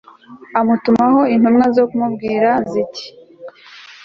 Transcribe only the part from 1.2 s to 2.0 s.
intumwa zo